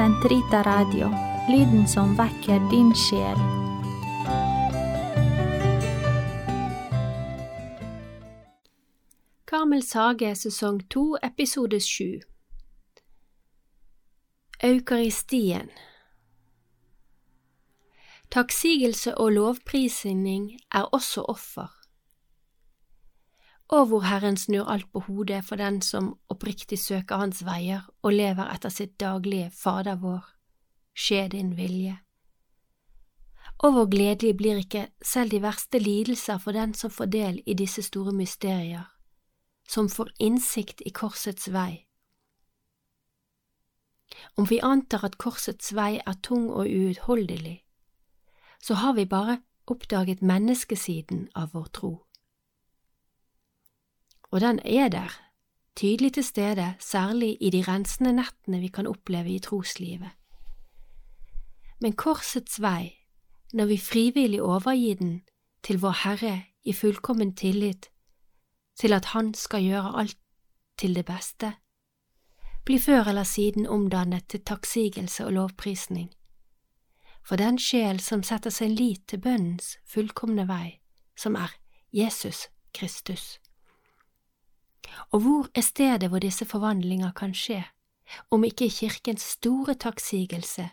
[0.00, 1.08] Sentrita Radio,
[1.48, 3.36] lyden som vekker din sjel.
[9.44, 12.20] Karmel hage sesong 2 episode 7
[14.62, 15.68] Eukaristien.
[18.30, 21.79] Takksigelse og lovprisning er også offer
[23.70, 28.12] og hvor Herren snur alt på hodet for den som oppriktig søker Hans veier og
[28.12, 30.24] lever etter sitt daglige Fader vår,
[30.94, 31.98] skje din vilje.
[33.62, 37.54] Og hvor gledelig blir ikke selv de verste lidelser for den som får del i
[37.54, 38.90] disse store mysterier,
[39.68, 41.86] som får innsikt i korsets vei.
[44.36, 47.60] Om vi antar at korsets vei er tung og uutholdelig,
[48.62, 52.09] så har vi bare oppdaget menneskesiden av vår tro
[54.30, 55.20] og den er der,
[55.76, 60.10] tydelig til stede, særlig i de rensende nettene vi kan oppleve i troslivet.
[61.80, 62.92] Men korsets vei,
[63.52, 65.22] når vi frivillig overgir den
[65.62, 67.90] til vår Herre i fullkommen tillit
[68.80, 70.18] til at Han skal gjøre alt
[70.78, 71.52] til det beste,
[72.64, 76.10] blir før eller siden omdannet til takksigelse og lovprisning.
[77.24, 80.80] For den sjel som setter sin lit til bønnens fullkomne vei,
[81.16, 81.52] som er
[81.92, 83.40] Jesus Kristus.
[85.10, 87.64] Og hvor er stedet hvor disse forvandlinger kan skje,
[88.30, 90.70] om ikke kirkens store takksigelse,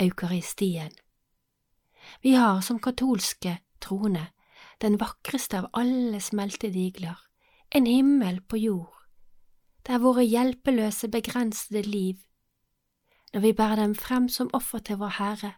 [0.00, 0.92] eukaristien?
[2.22, 4.26] Vi har som katolske troende
[4.80, 7.18] den vakreste av alle smeltedigler,
[7.74, 8.96] en himmel på jord,
[9.86, 12.16] der våre hjelpeløse, begrensede liv,
[13.32, 15.52] når vi bærer dem frem som offer til vår Herre,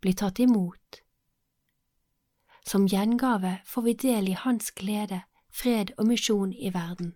[0.00, 1.00] blir tatt imot.
[2.66, 7.14] Som gjengave får vi del i Hans glede fred og misjon i verden.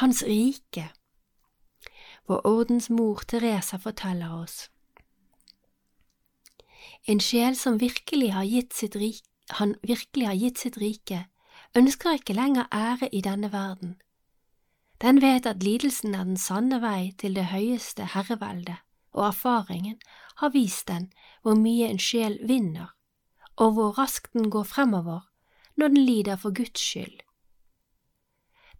[0.00, 0.90] Hans rike.
[2.26, 4.70] Vår ordens mor Teresa forteller oss.
[7.06, 11.26] En sjel som virkelig har gitt sitt rike, han virkelig har gitt sitt rike,
[11.76, 13.96] ønsker ikke lenger ære i denne verden.
[15.02, 18.80] Den vet at lidelsen er den sanne vei til det høyeste herreveldet,
[19.12, 19.98] og erfaringen
[20.40, 21.10] har vist den
[21.42, 22.94] hvor mye en sjel vinner,
[23.56, 25.28] og hvor raskt den går fremover
[25.76, 27.20] når den lider for Guds skyld.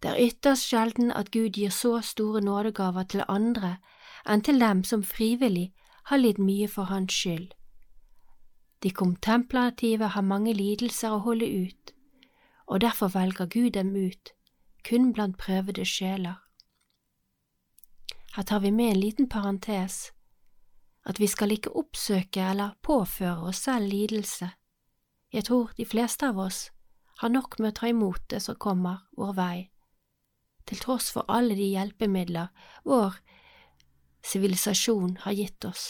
[0.01, 3.77] Det er ytterst sjelden at Gud gir så store nådegaver til andre
[4.29, 5.73] enn til dem som frivillig
[6.09, 7.51] har lidd mye for hans skyld.
[8.83, 11.93] De kontemplative har mange lidelser å holde ut,
[12.67, 14.33] og derfor velger Gud dem ut,
[14.85, 16.41] kun blant prøvede sjeler.
[18.35, 20.11] Her tar vi med en liten parentes,
[21.05, 24.49] at vi skal ikke oppsøke eller påføre oss selv lidelse.
[25.33, 26.69] Jeg tror de fleste av oss
[27.21, 29.69] har nok med å ta imot det som kommer vår vei
[30.65, 32.49] til tross for alle de hjelpemidler
[32.85, 33.19] vår
[34.25, 35.85] sivilisasjon har gitt oss.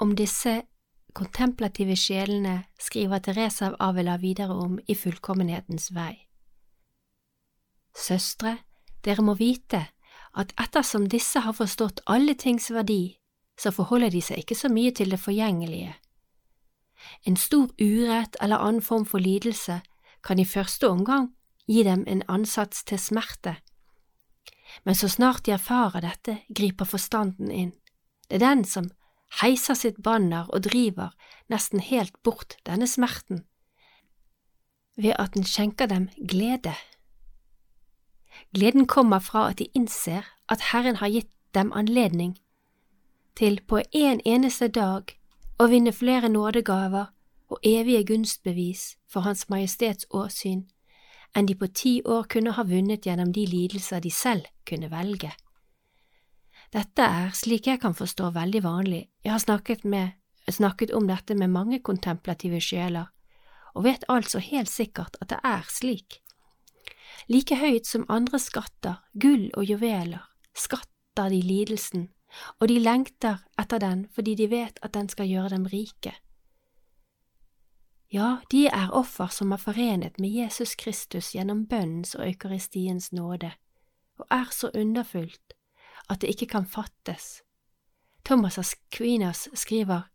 [0.00, 0.62] Om disse
[1.12, 6.14] kontemplative sjelene skriver Teresa av Avila videre om i Fullkommenhetens vei.
[7.96, 8.58] Søstre,
[9.04, 9.86] dere må vite
[10.38, 13.18] at ettersom disse har forstått alle tings verdi,
[13.58, 15.96] så forholder de seg ikke så mye til det forgjengelige.
[17.26, 19.80] En stor urett eller annen form for lidelse
[20.22, 21.30] kan i første omgang
[21.68, 23.56] gi dem en ansats til smerte,
[24.84, 27.72] men så snart de erfarer dette, griper forstanden inn.
[28.28, 28.90] Det er den som
[29.40, 31.14] heiser sitt banner og driver
[31.50, 33.44] nesten helt bort denne smerten,
[34.96, 36.74] ved at den skjenker dem glede.
[38.54, 42.36] Gleden kommer fra at de innser at Herren har gitt dem anledning
[43.36, 45.14] til på en eneste dag
[45.58, 47.10] å vinne flere nådegaver
[47.50, 50.68] og evige gunstbevis for Hans Majestets åsyn
[51.36, 55.30] enn de på ti år kunne ha vunnet gjennom de lidelser de selv kunne velge.
[56.70, 60.14] Dette er, slik jeg kan forstå, veldig vanlig, jeg har snakket, med,
[60.50, 63.10] snakket om dette med mange kontemplative sjeler,
[63.74, 66.20] og vet altså helt sikkert at det er slik.
[67.30, 70.22] Like høyt som andre skatter, gull og juveler,
[70.54, 72.08] skatter de lidelsen,
[72.60, 76.14] og de lengter etter den fordi de vet at den skal gjøre dem rike.
[78.12, 83.52] Ja, de er offer som er forenet med Jesus Kristus gjennom bønnens og eukaristiens nåde,
[84.18, 85.54] og er så underfullt
[86.10, 87.44] at det ikke kan fattes.
[88.26, 90.10] Thomas Aquinas skriver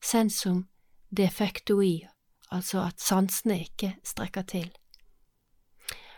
[0.00, 0.64] sensum
[1.12, 2.06] defectui,
[2.50, 4.72] altså at sansene ikke strekker til.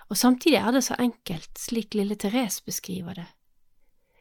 [0.09, 3.27] Og samtidig er det så enkelt, slik lille Therese beskriver det.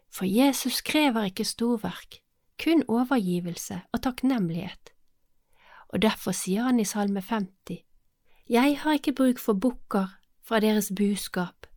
[0.09, 2.23] For Jesus krever ikke storverk,
[2.63, 4.96] kun overgivelse og takknemlighet
[5.89, 7.83] og derfor sier han i Salme 50,
[8.49, 10.07] Jeg har ikke bruk for bukker
[10.43, 11.67] fra deres buskap,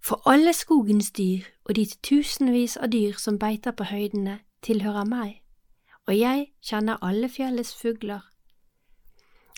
[0.00, 5.42] For alle skogens dyr og de tusenvis av dyr som beiter på høydene, tilhører meg,
[6.06, 8.20] og jeg kjenner alle fjellets fugler.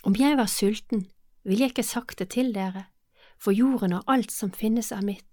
[0.04, 1.06] Om jeg var sulten,
[1.44, 2.84] ville jeg ikke sagt det til dere,
[3.38, 5.24] for jorden og alt som finnes er mitt.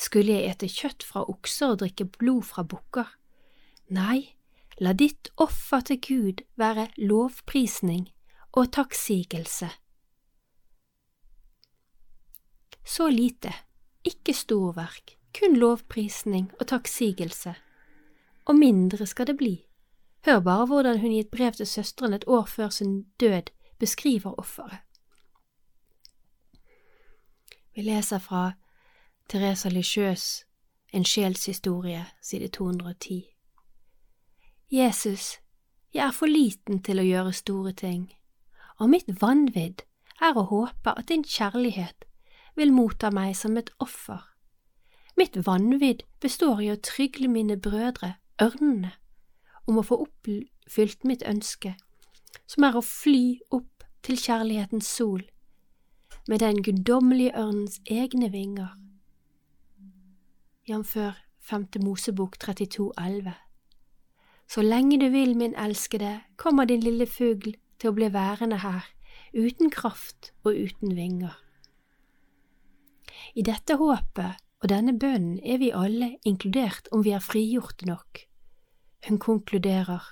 [0.00, 3.08] Skulle jeg ete kjøtt fra okser og drikke blod fra bukker?
[3.92, 4.36] Nei,
[4.80, 8.08] la ditt offer til Gud være lovprisning
[8.52, 9.68] og takksigelse.
[12.84, 13.52] Så lite,
[14.04, 17.54] ikke storverk, kun lovprisning og takksigelse.
[18.44, 19.66] Og mindre skal det bli.
[20.24, 24.38] Hør bare hvordan hun i et brev til søsteren et år før sin død beskriver
[24.38, 24.78] offeret.
[27.74, 28.52] Vi leser fra
[29.28, 30.44] Teresa Lisieux
[30.92, 33.29] En sjels historie, side 210.
[34.72, 35.40] Jesus,
[35.94, 38.04] jeg er for liten til å gjøre store ting,
[38.78, 39.82] og mitt vanvidd
[40.22, 42.06] er å håpe at din kjærlighet
[42.54, 44.20] vil motta meg som et offer.
[45.18, 48.92] Mitt vanvidd består i å trygle mine brødre, ørnene,
[49.66, 51.74] om å få oppfylt mitt ønske,
[52.46, 55.26] som er å fly opp til kjærlighetens sol
[56.30, 58.70] med den guddommelige ørnens egne vinger,
[60.62, 60.98] jf.
[61.50, 61.70] 5.
[61.82, 63.49] Mosebok 32,11.
[64.50, 68.88] Så lenge du vil, min elskede, kommer din lille fugl til å bli værende her,
[69.30, 71.36] uten kraft og uten vinger.
[73.38, 78.24] I dette håpet og denne bønnen er vi alle inkludert om vi er frigjorte nok.
[79.06, 80.02] Hun konkluderer.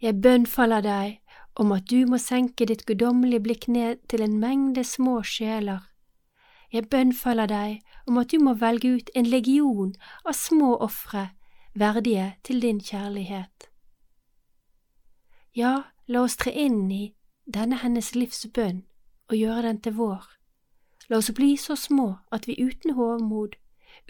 [0.00, 1.16] Jeg bønnfaller deg
[1.56, 5.88] om at du må senke ditt guddommelige blikk ned til en mengde små sjeler.
[6.70, 9.94] Jeg bønnfaller deg om at du må velge ut en legion
[10.24, 11.30] av små ofre
[11.74, 13.70] verdige til din kjærlighet.
[15.56, 17.14] Ja, la oss tre inn i
[17.54, 18.84] denne hennes livs bønn
[19.28, 20.26] og gjøre den til vår.
[21.08, 23.56] La oss bli så små at vi uten hovmod,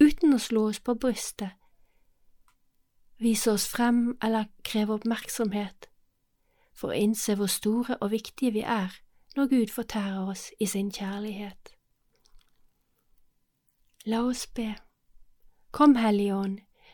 [0.01, 1.57] uten å slå oss på brystet,
[3.21, 5.89] viser oss frem eller krever oppmerksomhet,
[6.73, 8.97] for å innse hvor store og viktige vi er
[9.37, 11.75] når Gud fortærer oss i sin kjærlighet.
[14.06, 14.75] La oss be.
[15.71, 16.59] Kom, Hellige Ånd,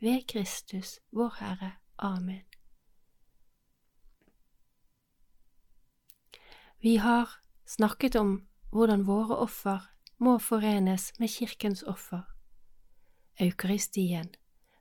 [0.00, 1.72] Ved Kristus, vår Herre.
[1.96, 2.40] Amen.
[6.80, 7.28] Vi har
[7.66, 12.22] snakket om hvordan våre offer må forenes med kirkens offer,
[13.40, 14.32] eukaristien,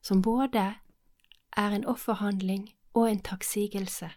[0.02, 0.64] som både
[1.58, 4.14] er en offerhandling og en takksigelse.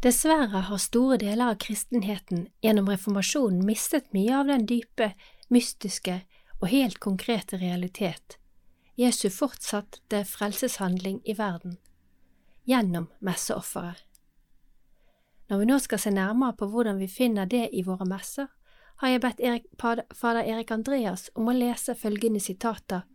[0.00, 5.12] Dessverre har store deler av kristenheten gjennom reformasjonen mistet mye av den dype,
[5.52, 6.22] mystiske
[6.62, 8.39] og helt konkrete realitet,
[9.00, 11.78] Jesu fortsatte frelseshandling i verden,
[12.68, 14.04] gjennom messeofferet.
[15.48, 18.50] Når vi nå skal se nærmere på hvordan vi finner det i våre messer,
[19.00, 23.06] har jeg bedt Erik, fader Erik Andreas om å lese følgende sitater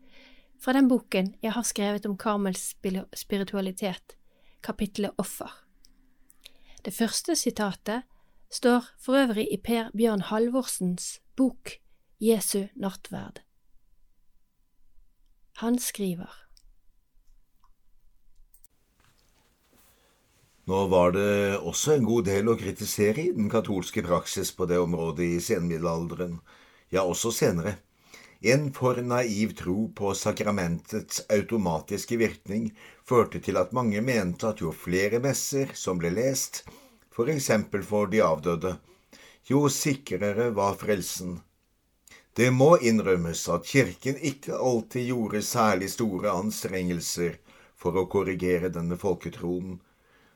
[0.58, 2.74] fra den boken jeg har skrevet om Karmels
[3.14, 4.18] spiritualitet,
[4.66, 5.54] kapittelet Offer.
[6.82, 8.10] Det første sitatet
[8.50, 11.78] står for øvrig i Per Bjørn Halvorsens bok
[12.20, 13.45] Jesu nattverd.
[15.60, 16.30] Han skriver
[20.68, 24.82] Nå var det også en god del å kritisere i den katolske praksis på det
[24.82, 26.40] området i senmiddelalderen,
[26.92, 27.78] ja, også senere.
[28.44, 32.68] En for naiv tro på sakramentets automatiske virkning
[33.08, 36.66] førte til at mange mente at jo flere messer som ble lest,
[37.16, 38.76] for eksempel for de avdøde,
[39.48, 41.40] jo sikrere var frelsen.
[42.36, 47.38] Det må innrømmes at kirken ikke alltid gjorde særlig store anstrengelser
[47.80, 49.78] for å korrigere denne folketroen,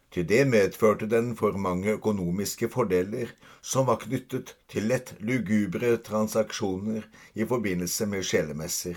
[0.10, 7.04] til det medførte den for mange økonomiske fordeler som var knyttet til lett lugubre transaksjoner
[7.36, 8.96] i forbindelse med sjelemesser.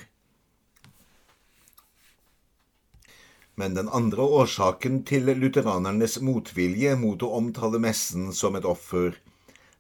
[3.59, 9.19] Men den andre årsaken til lutheranernes motvilje mot å omtale messen som et offer,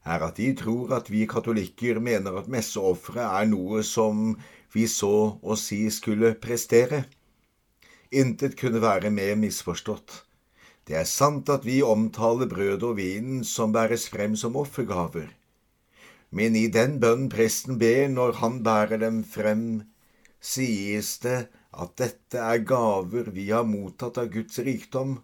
[0.04, 4.34] er at de tror at vi katolikker mener at messeofferet er noe som
[4.74, 7.04] vi så å si skulle prestere.
[8.12, 10.22] Intet kunne være mer misforstått.
[10.88, 15.30] Det er sant at vi omtaler brødet og vinen som bæres frem som offergaver.
[16.30, 19.64] men i den bønn presten ber når han bærer dem frem,
[20.40, 25.18] sies det at dette er gaver vi har mottatt av Guds rikdom.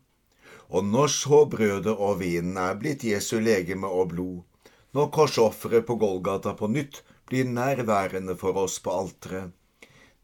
[0.68, 4.42] Og når så brødet og vinen er blitt Jesu legeme og blod,
[4.98, 9.52] når korsofferet på Golgata på nytt blir nærværende for oss på alteret,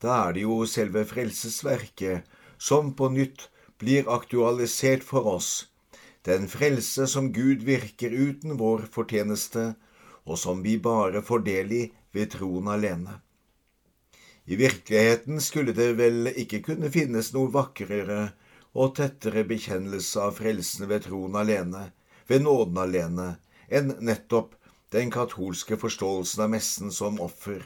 [0.02, 2.24] da er det jo selve frelsesverket
[2.58, 3.46] som på nytt
[3.78, 5.68] blir aktualisert for oss,
[6.26, 9.74] den frelse som Gud virker uten vår fortjeneste,
[10.26, 11.84] og som vi bare får del i
[12.16, 13.20] ved troen alene.
[14.50, 18.32] I virkeligheten skulle det vel ikke kunne finnes noe vakrere
[18.74, 21.92] og tettere bekjennelse av frelsen ved troen alene,
[22.26, 23.30] ved nåden alene,
[23.70, 24.56] enn nettopp
[24.94, 27.64] den katolske forståelsen av messen som offer.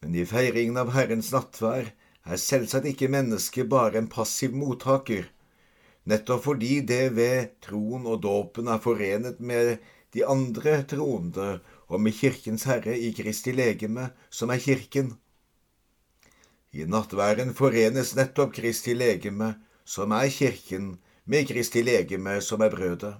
[0.00, 1.92] Men i feiringen av Herrens nattvær
[2.24, 5.28] er selvsagt ikke mennesket bare en passiv mottaker,
[6.08, 9.76] nettopp fordi det ved troen og dåpen er forenet med
[10.14, 15.14] de andre troende og med Kirkens Herre i Kristi legeme, som er Kirken.
[16.72, 23.14] I nattværen forenes nettopp Kristi legeme, som er Kirken, med Kristi legeme, som er brødet.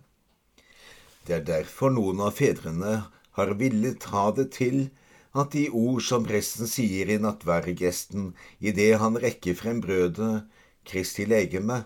[1.26, 2.94] Det er derfor noen av fedrene
[3.38, 4.90] har villet ha det til
[5.38, 10.42] at de ord som presten sier i nattværgesten idet han rekker frem brødet,
[10.84, 11.84] Kristi legeme,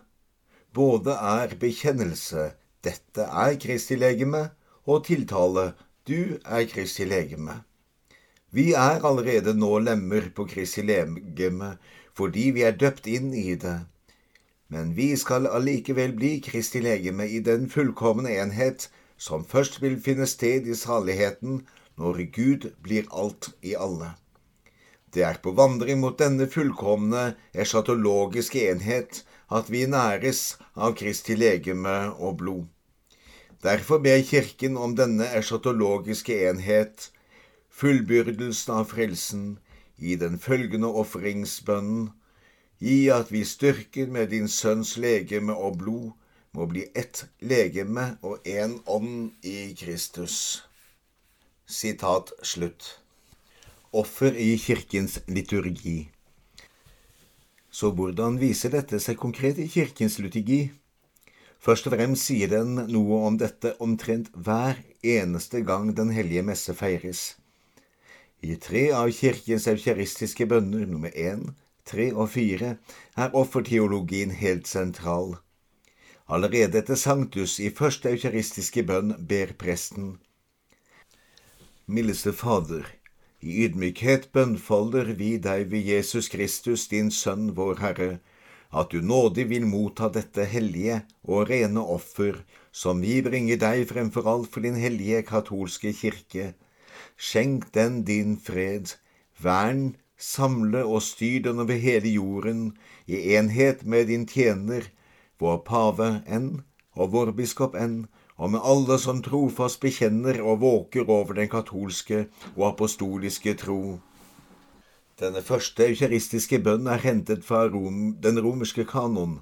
[0.72, 4.48] både er bekjennelse, dette er Kristi legeme,
[4.86, 5.74] og tiltale
[6.06, 7.60] Du er Kristi legeme.
[8.50, 11.76] Vi er allerede nå lemmer på Kristi legeme
[12.16, 13.82] fordi vi er døpt inn i det,
[14.72, 20.26] men vi skal allikevel bli Kristi legeme i den fullkomne enhet som først vil finne
[20.28, 21.64] sted i saligheten
[21.96, 24.12] når Gud blir alt i alle.
[25.14, 31.96] Det er på vandring mot denne fullkomne eschatologiske enhet at vi næres av Kristi legeme
[32.18, 32.66] og blod.
[33.62, 37.08] Derfor ber Kirken om denne eschatologiske enhet,
[37.72, 39.46] fullbyrdelsen av frelsen,
[39.96, 42.10] i den følgende ofringsbønnen,
[42.78, 46.12] gi at vi styrker med din Sønns legeme og blod
[46.56, 50.62] må bli ett legeme og én ånd i Kristus.
[51.68, 52.96] Sitat slutt.
[53.92, 56.08] Offer i kirkens liturgi.
[57.70, 60.70] Så hvordan viser dette seg konkret i kirkens liturgi?
[61.60, 66.72] Først og fremst sier den noe om dette omtrent hver eneste gang Den hellige messe
[66.78, 67.34] feires.
[68.40, 71.50] I tre av kirkens eukaristiske bønner, nummer én,
[71.84, 72.76] tre og fire,
[73.16, 75.36] er offerteologien helt sentral.
[76.28, 80.16] Allerede etter sanktus i første eukaristiske bønn ber presten.
[81.86, 82.88] Mildeste Fader,
[83.40, 88.18] i ydmykhet bønnfolder vi deg ved Jesus Kristus, din Sønn, vår Herre,
[88.74, 92.42] at du nådig vil motta dette hellige og rene offer
[92.76, 96.50] som vi bringer deg fremfor alt for din hellige katolske kirke.
[97.16, 98.96] Skjenk den din fred,
[99.40, 102.66] vern, samle og styr den over hele jorden
[103.06, 104.90] i enhet med din tjener,
[105.42, 106.50] vår pave enn
[106.96, 112.26] og vår biskop enn, og med alle som trofast bekjenner og våker over den katolske
[112.54, 113.98] og apostoliske tro.
[115.20, 119.38] Denne første eukaristiske bønn er hentet fra Rom, den romerske kanon,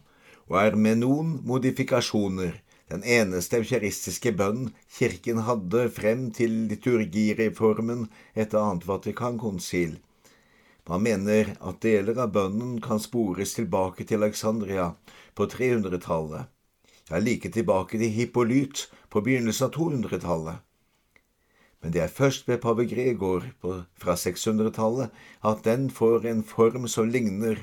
[0.46, 2.60] og er med noen modifikasjoner
[2.92, 8.04] den eneste eukaristiske bønn kirken hadde frem til liturgireformen
[8.36, 9.96] etter annet Vatikankonsil.
[10.88, 14.90] Man mener at deler av bønnen kan spores tilbake til Alexandria
[15.34, 16.50] på 300-tallet,
[17.08, 20.62] ja, like tilbake til Hippolyt på begynnelsen av 200-tallet
[21.84, 25.10] men det er først ved pave Gregor fra 600-tallet
[25.44, 27.58] at den får en form som ligner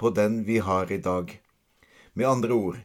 [0.00, 1.34] på den vi har i dag.
[2.14, 2.78] Med andre ord,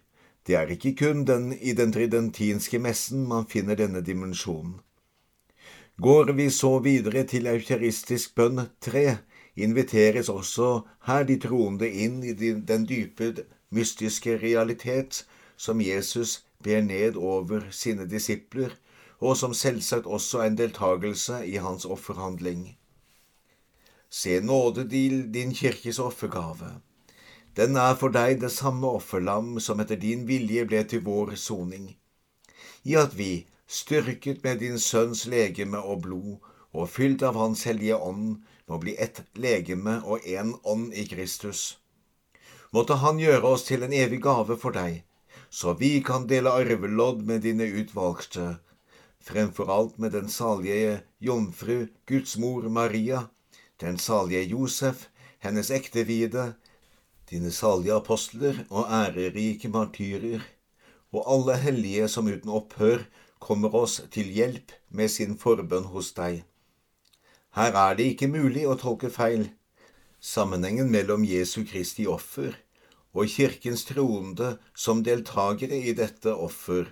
[0.43, 4.81] det er ikke kun den i den tridentinske messen man finner denne dimensjonen.
[6.03, 9.23] Går vi så videre til eukaristisk bønn tre,
[9.57, 13.33] inviteres også her de troende inn i den dype
[13.69, 15.25] mystiske realitet
[15.57, 18.75] som Jesus ber ned over sine disipler
[19.19, 22.77] og som selvsagt også er en deltakelse i hans offerhandling.
[24.09, 26.77] Se nåde til din kirkes offergave.
[27.57, 31.95] Den er for deg det samme offerlam som etter din vilje ble til vår soning.
[32.83, 36.37] I at vi, styrket med din sønns legeme og blod,
[36.77, 41.77] og fylt av Hans hellige ånd, må bli ett legeme og én ånd i Kristus.
[42.75, 45.03] Måtte Han gjøre oss til en evig gave for deg,
[45.49, 48.57] så vi kan dele arvelodd med dine utvalgte,
[49.23, 53.27] fremfor alt med den salige jomfru, Guds mor Maria,
[53.81, 55.07] den salige Josef,
[55.39, 56.53] hennes ektevide,
[57.29, 60.43] dine salige apostler og ærerike martyrer,
[61.11, 63.07] og alle hellige som uten opphør
[63.39, 66.43] kommer oss til hjelp med sin forbønn hos deg.
[67.57, 69.47] Her er det ikke mulig å tolke feil.
[70.21, 72.53] Sammenhengen mellom Jesu Kristi offer
[73.17, 76.91] og kirkens troende som deltakere i dette offer,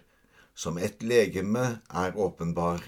[0.58, 2.82] som ett legeme, er åpenbar.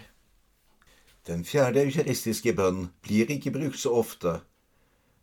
[1.29, 4.39] Den fjerde eukaristiske bønn blir ikke brukt så ofte,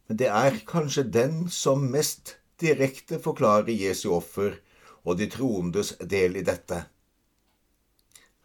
[0.06, 4.60] men det er kanskje den som mest direkte forklarer Jesu offer
[5.02, 6.84] og de troendes del i dette.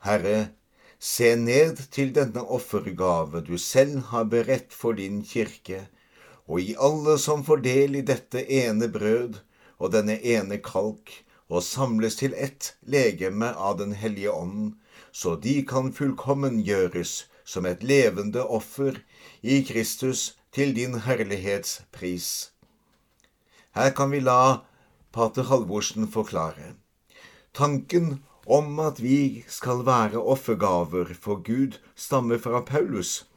[0.02, 0.56] Herre,
[1.00, 5.88] se ned til denne offergave du selv har beredt for din kirke,
[6.48, 9.40] og gi alle som får del i dette ene brød
[9.80, 11.14] og denne ene kalk,
[11.50, 14.76] og samles til ett legeme av Den hellige ånd,
[15.12, 19.00] så de kan fullkommengjøres som et levende offer
[19.42, 22.52] i Kristus til din herlighetspris.
[23.74, 24.62] Her kan vi la
[25.14, 26.76] pater Halvorsen forklare.
[27.54, 33.28] Tanken om at vi skal være offergaver for Gud, stammer fra Paulus.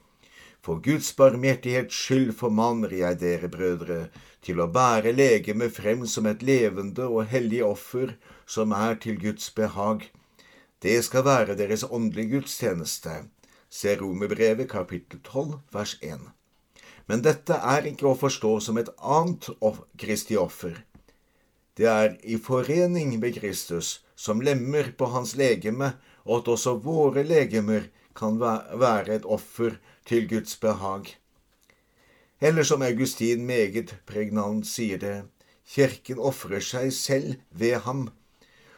[0.64, 4.06] For Guds barmhjertighets skyld formaner jeg dere, brødre,
[4.42, 8.14] til å bære legemet frem som et levende og hellig offer
[8.46, 10.06] som er til Guds behag.
[10.82, 13.26] Det skal være deres åndelige gudstjeneste.
[13.68, 16.24] Se Romerbrevet kapittel 12 vers 1.
[17.10, 19.50] Men dette er ikke å forstå som et annet
[19.98, 20.78] Kristi offer.
[21.76, 27.24] Det er i forening med Kristus som lemmer på hans legeme, og at også våre
[27.24, 31.16] legemer kan være et offer til Guds behag.
[32.40, 35.22] Eller som Augustin meget pregnant sier det,
[35.72, 38.10] Kirken ofrer seg selv ved ham.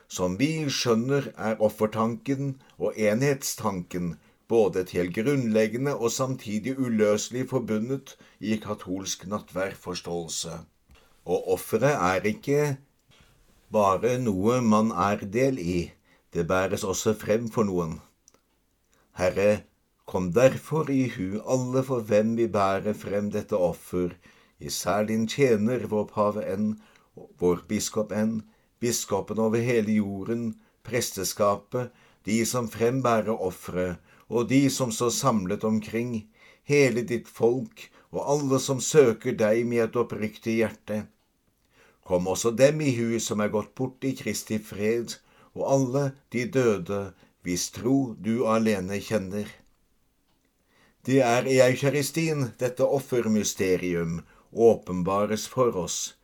[0.06, 4.14] Som vi skjønner, er offertanken og enhetstanken
[4.48, 10.60] både til grunnleggende og samtidig uløselig forbundet i katolsk nattverdforståelse.
[11.24, 12.76] Og offeret er ikke
[13.74, 15.78] bare noe man er del i,
[16.34, 17.96] det bæres også frem for noen.
[19.18, 19.64] Herre,
[20.06, 24.14] kom derfor i hu alle for hvem vi bærer frem dette offer,
[24.60, 26.74] især din tjener, vår pave enn,
[27.40, 28.42] vår biskop enn,
[28.82, 30.52] biskopen over hele jorden,
[30.86, 31.90] presteskapet,
[32.26, 33.96] de som frembærer ofre,
[34.28, 36.14] og de som står samlet omkring,
[36.64, 41.04] hele ditt folk og alle som søker deg med et oppriktig hjerte.
[42.04, 45.16] Kom også dem i hu som er gått bort i Kristi fred,
[45.56, 47.02] og alle de døde,
[47.44, 49.48] hvis tro du alene kjenner.
[51.04, 56.14] Det er i eukaristien dette offermysterium åpenbares for oss,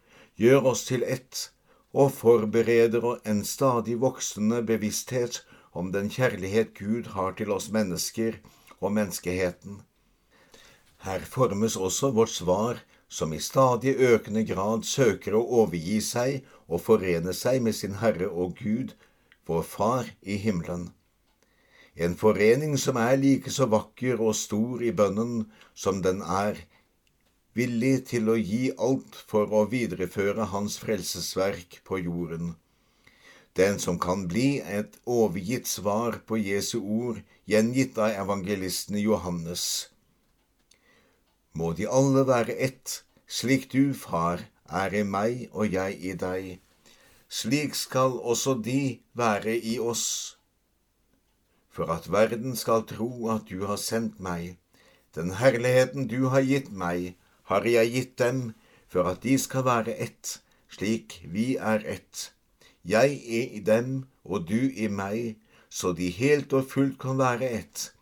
[0.41, 1.51] gjør oss til ett
[1.93, 8.39] og forbereder en stadig voksende bevissthet om den kjærlighet Gud har til oss mennesker
[8.81, 9.83] og menneskeheten.
[11.05, 16.85] Her formes også vårt svar, som i stadig økende grad søker å overgi seg og
[16.87, 18.95] forene seg med sin Herre og Gud,
[19.51, 20.89] vår Far i himmelen.
[21.99, 26.63] En forening som er like så vakker og stor i bønnen som den er
[27.59, 32.55] villig til å gi alt for å videreføre Hans frelsesverk på jorden
[33.61, 37.21] den som kan bli et overgitt svar på Jesu ord
[37.51, 39.90] gjengitt av evangelisten Johannes.
[41.55, 46.49] Må de alle være ett, slik du, Far, er i meg og jeg i deg.
[47.29, 50.39] Slik skal også de være i oss.
[51.71, 54.59] For at verden skal tro at du har sendt meg,
[55.15, 57.15] den herligheten du har gitt meg,
[57.51, 58.43] har jeg gitt dem,
[58.89, 60.39] for at de skal være ett,
[60.71, 62.31] slik vi er ett
[62.85, 65.37] jeg er i dem og du i meg,
[65.69, 67.93] så de helt og fullt kan være ett.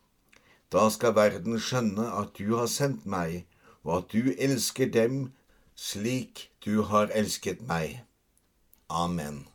[0.72, 3.46] Da skal verden skjønne at du har sendt meg,
[3.84, 5.30] og at du elsker dem
[5.78, 8.02] slik du har elsket meg.
[8.88, 9.46] Amen.